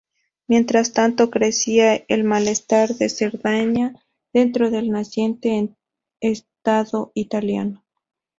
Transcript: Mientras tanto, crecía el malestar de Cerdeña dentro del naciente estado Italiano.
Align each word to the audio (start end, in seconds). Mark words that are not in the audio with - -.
Mientras 0.47 0.93
tanto, 0.93 1.29
crecía 1.29 1.93
el 2.07 2.23
malestar 2.23 2.89
de 2.95 3.07
Cerdeña 3.07 4.01
dentro 4.33 4.71
del 4.71 4.89
naciente 4.89 5.75
estado 6.19 7.11
Italiano. 7.13 7.83